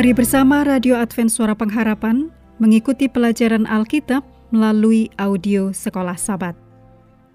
[0.00, 6.56] Mari bersama Radio Advent Suara Pengharapan mengikuti pelajaran Alkitab melalui audio Sekolah Sabat.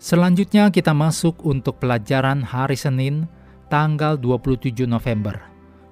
[0.02, 3.30] Selanjutnya kita masuk untuk pelajaran hari Senin
[3.70, 5.46] tanggal 27 November.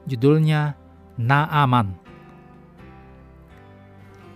[0.09, 0.73] Judulnya
[1.21, 1.93] Naaman.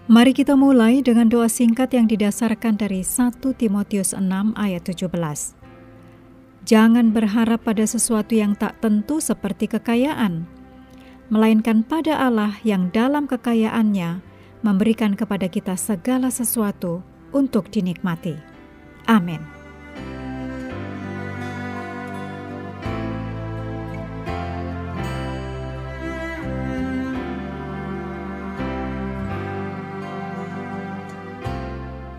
[0.06, 5.10] Mari kita mulai dengan doa singkat yang didasarkan dari 1 Timotius 6 ayat 17.
[6.70, 10.46] Jangan berharap pada sesuatu yang tak tentu seperti kekayaan,
[11.28, 14.24] melainkan pada Allah yang dalam kekayaannya
[14.64, 17.04] memberikan kepada kita segala sesuatu
[17.36, 18.36] untuk dinikmati.
[19.08, 19.40] Amin.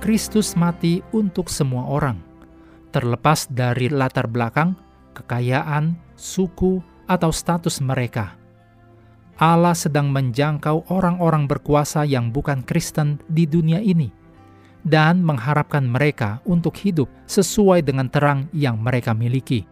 [0.09, 2.17] Kristus mati untuk semua orang,
[2.97, 4.73] terlepas dari latar belakang,
[5.13, 8.48] kekayaan, suku, atau status mereka.
[9.39, 14.11] Allah sedang menjangkau orang-orang berkuasa yang bukan Kristen di dunia ini
[14.83, 19.63] dan mengharapkan mereka untuk hidup sesuai dengan terang yang mereka miliki.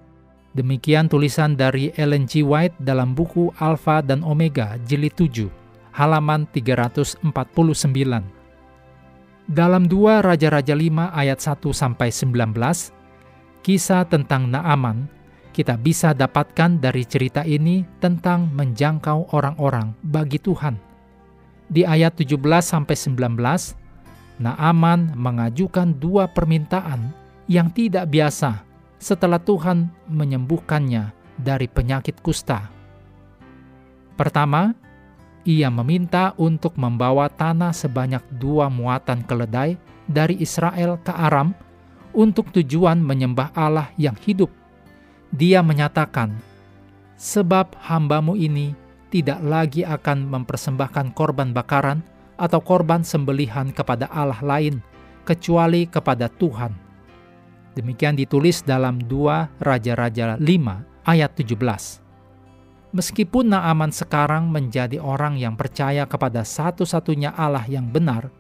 [0.55, 2.47] Demikian tulisan dari Ellen G.
[2.47, 5.51] White dalam buku Alpha dan Omega jilid 7,
[5.93, 7.27] halaman 349.
[9.51, 12.55] Dalam dua Raja-Raja 5 ayat 1 sampai 19,
[13.67, 15.11] kisah tentang Naaman
[15.57, 20.77] kita bisa dapatkan dari cerita ini tentang menjangkau orang-orang bagi Tuhan.
[21.73, 23.73] Di ayat 17 sampai 19,
[24.37, 27.09] Naaman mengajukan dua permintaan
[27.49, 28.69] yang tidak biasa
[29.01, 32.69] setelah Tuhan menyembuhkannya dari penyakit kusta.
[34.13, 34.77] Pertama,
[35.49, 41.57] ia meminta untuk membawa tanah sebanyak dua muatan keledai dari Israel ke Aram
[42.13, 44.66] untuk tujuan menyembah Allah yang hidup.
[45.35, 46.35] Dia menyatakan,
[47.17, 48.77] Sebab hambamu ini
[49.09, 52.05] tidak lagi akan mempersembahkan korban bakaran
[52.37, 54.85] atau korban sembelihan kepada Allah lain,
[55.25, 56.77] kecuali kepada Tuhan.
[57.73, 60.45] Demikian ditulis dalam 2 Raja-Raja 5
[61.09, 62.07] ayat 17.
[62.97, 68.33] Meskipun Naaman sekarang menjadi orang yang percaya kepada satu-satunya Allah yang benar,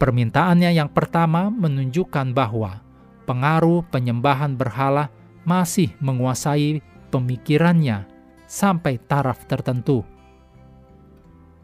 [0.00, 2.80] permintaannya yang pertama menunjukkan bahwa
[3.28, 5.12] pengaruh penyembahan berhala
[5.44, 8.08] masih menguasai pemikirannya
[8.44, 10.04] sampai taraf tertentu.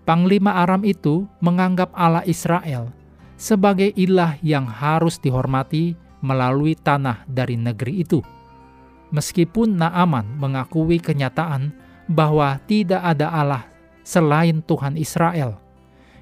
[0.04, 2.92] Panglima Aram itu menganggap Allah Israel
[3.40, 8.20] sebagai ilah yang harus dihormati melalui tanah dari negeri itu
[9.14, 11.74] meskipun Naaman mengakui kenyataan
[12.10, 13.64] bahwa tidak ada Allah
[14.02, 15.58] selain Tuhan Israel.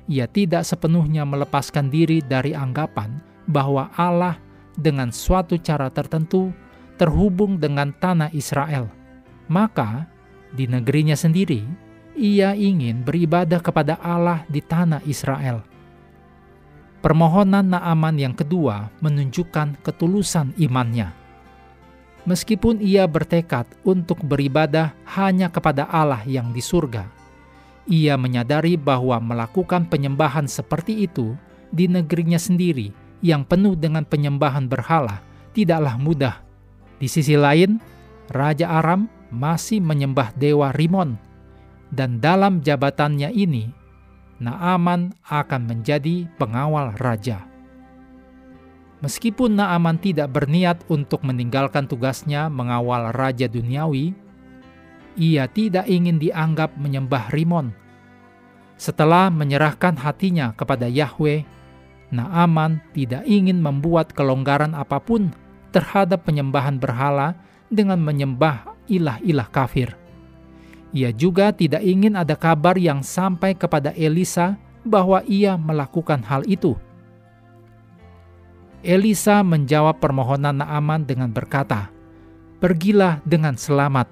[0.09, 4.41] Ia tidak sepenuhnya melepaskan diri dari anggapan bahwa Allah
[4.77, 6.53] dengan suatu cara tertentu
[6.99, 8.91] terhubung dengan tanah Israel.
[9.49, 10.05] Maka,
[10.53, 11.65] di negerinya sendiri,
[12.19, 15.65] ia ingin beribadah kepada Allah di tanah Israel.
[16.99, 21.29] Permohonan Naaman yang kedua menunjukkan ketulusan imannya
[22.29, 27.09] meskipun ia bertekad untuk beribadah hanya kepada Allah yang di surga.
[27.89, 31.33] Ia menyadari bahwa melakukan penyembahan seperti itu
[31.73, 32.93] di negerinya sendiri
[33.25, 35.25] yang penuh dengan penyembahan berhala
[35.57, 36.48] tidaklah mudah.
[36.99, 37.79] Di sisi lain,
[38.35, 41.15] Raja Aram masih menyembah dewa Rimon,
[41.95, 43.71] dan dalam jabatannya ini,
[44.39, 47.43] Naaman akan menjadi pengawal raja.
[49.03, 54.15] Meskipun Naaman tidak berniat untuk meninggalkan tugasnya mengawal Raja Duniawi,
[55.19, 57.75] ia tidak ingin dianggap menyembah Rimon.
[58.79, 61.43] Setelah menyerahkan hatinya kepada Yahweh,
[62.15, 65.35] Naaman tidak ingin membuat kelonggaran apa pun
[65.71, 67.37] terhadap penyembahan berhala
[67.69, 69.93] dengan menyembah ilah-ilah kafir.
[70.97, 76.81] Ia juga tidak ingin ada kabar yang sampai kepada Elisa bahwa ia melakukan hal itu
[78.87, 81.91] Elisa menjawab permohonan Naaman dengan berkata,
[82.63, 84.07] Pergilah dengan selamat.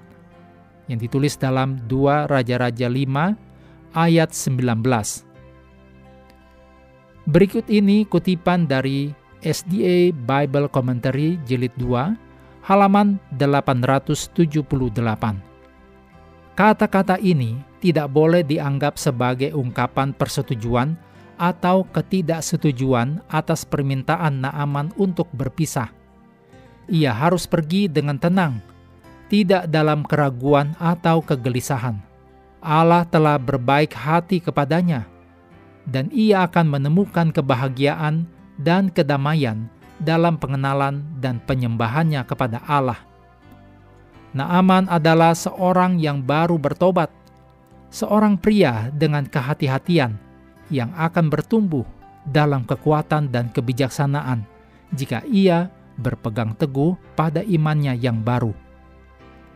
[0.91, 5.27] Yang ditulis dalam 2 Raja-Raja 5 ayat 19.
[7.27, 9.11] Berikut ini kutipan dari
[9.45, 12.17] SDA Bible Commentary Jilid 2
[12.65, 14.33] halaman 878.
[16.57, 20.97] Kata-kata ini tidak boleh dianggap sebagai ungkapan persetujuan
[21.37, 25.93] atau ketidaksetujuan atas permintaan Naaman untuk berpisah.
[26.89, 28.57] Ia harus pergi dengan tenang,
[29.29, 32.01] tidak dalam keraguan atau kegelisahan.
[32.57, 35.05] Allah telah berbaik hati kepadanya,
[35.85, 38.25] dan ia akan menemukan kebahagiaan
[38.57, 43.01] dan kedamaian dalam pengenalan dan penyembahannya kepada Allah.
[44.37, 47.09] Naaman adalah seorang yang baru bertobat.
[47.87, 50.19] seorang pria dengan kehati-hatian
[50.67, 51.87] yang akan bertumbuh
[52.27, 54.43] dalam kekuatan dan kebijaksanaan
[54.91, 58.51] jika ia berpegang teguh pada imannya yang baru.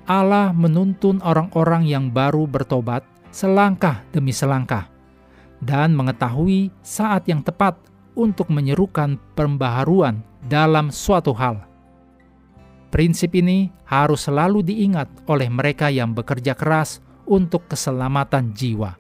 [0.08, 3.04] Allah menuntun orang-orang yang baru bertobat
[3.36, 4.88] selangkah demi selangkah
[5.60, 7.78] dan mengetahui saat yang tepat
[8.16, 11.64] untuk menyerukan pembaharuan dalam suatu hal.
[12.92, 19.00] Prinsip ini harus selalu diingat oleh mereka yang bekerja keras untuk keselamatan jiwa.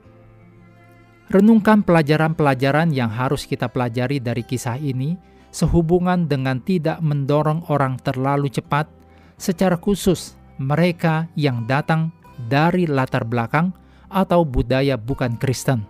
[1.28, 5.16] Renungkan pelajaran-pelajaran yang harus kita pelajari dari kisah ini
[5.52, 8.88] sehubungan dengan tidak mendorong orang terlalu cepat,
[9.36, 12.16] secara khusus mereka yang datang
[12.48, 13.76] dari latar belakang
[14.08, 15.84] atau budaya bukan Kristen.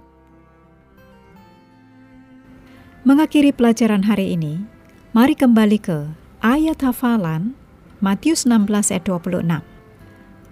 [3.02, 4.62] Mengakhiri pelajaran hari ini,
[5.10, 6.06] mari kembali ke
[6.46, 7.58] ayat hafalan
[7.98, 9.42] Matius 16 ayat 26.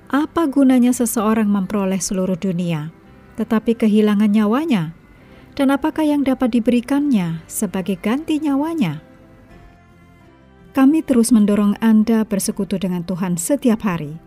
[0.10, 2.90] Apa gunanya seseorang memperoleh seluruh dunia,
[3.38, 4.98] tetapi kehilangan nyawanya?
[5.54, 9.06] Dan apakah yang dapat diberikannya sebagai ganti nyawanya?
[10.74, 14.18] Kami terus mendorong Anda bersekutu dengan Tuhan setiap hari,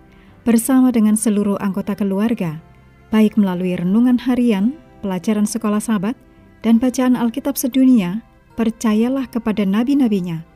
[0.47, 2.63] bersama dengan seluruh anggota keluarga,
[3.11, 6.15] baik melalui renungan harian, pelajaran sekolah sahabat,
[6.63, 8.23] dan bacaan Alkitab sedunia,
[8.55, 10.47] percayalah kepada nabi-nabinya,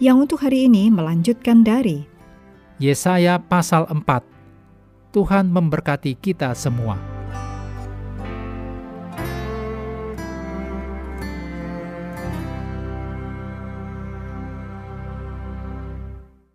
[0.00, 2.08] yang untuk hari ini melanjutkan dari
[2.80, 4.00] Yesaya pasal 4
[5.12, 7.09] Tuhan memberkati kita semua.